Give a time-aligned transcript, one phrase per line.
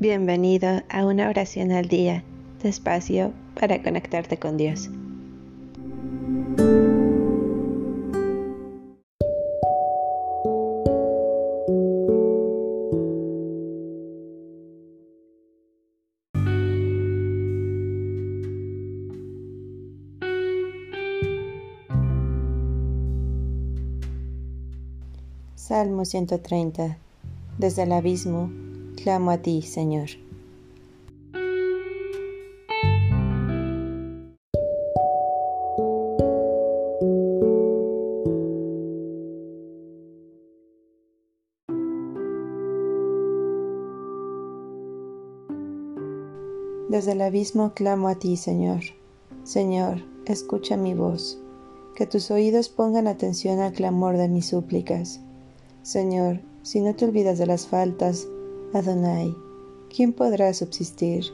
[0.00, 2.24] Bienvenido a una oración al día,
[2.62, 4.88] despacio para conectarte con Dios.
[25.56, 26.96] Salmo 130
[27.58, 28.50] Desde el abismo
[29.02, 30.08] clamo a ti, Señor.
[46.88, 48.80] Desde el abismo clamo a ti, Señor.
[49.44, 51.40] Señor, escucha mi voz.
[51.94, 55.20] Que tus oídos pongan atención al clamor de mis súplicas.
[55.82, 58.26] Señor, si no te olvidas de las faltas,
[58.72, 59.34] Adonai,
[59.94, 61.24] ¿quién podrá subsistir?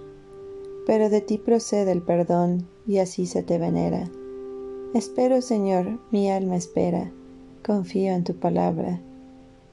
[0.86, 4.08] Pero de ti procede el perdón, y así se te venera.
[4.94, 7.12] Espero, Señor, mi alma espera,
[7.62, 9.00] confío en tu palabra.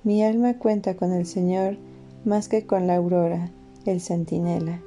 [0.03, 1.77] Mi alma cuenta con el Señor
[2.25, 3.49] más que con la aurora,
[3.85, 4.81] el centinela.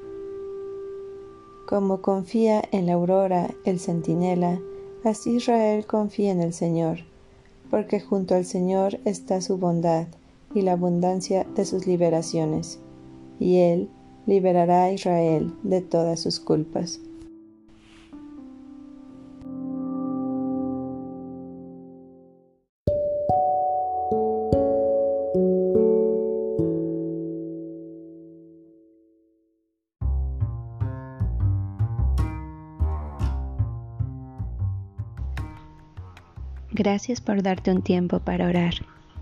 [1.67, 4.61] Como confía en la aurora, el centinela,
[5.03, 6.99] así Israel confía en el Señor,
[7.71, 10.09] porque junto al Señor está su bondad,
[10.57, 12.81] y la abundancia de sus liberaciones,
[13.39, 13.91] y Él
[14.25, 16.99] liberará a Israel de todas sus culpas.
[36.73, 38.96] Gracias por darte un tiempo para orar